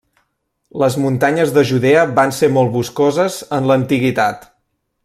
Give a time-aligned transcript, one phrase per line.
[0.83, 4.53] Les muntanyes de Judea van ser molt boscoses en l'antiguitat.